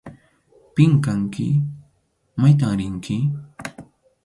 ¿Pim 0.75 0.91
kanki? 1.05 1.47
¿Maytam 2.41 2.73
rinki? 2.79 3.17